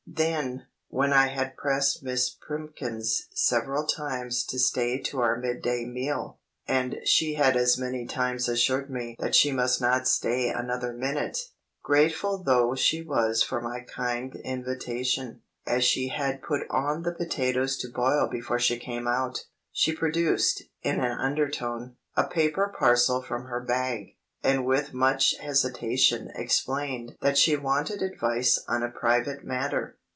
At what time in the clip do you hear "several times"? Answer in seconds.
3.33-4.43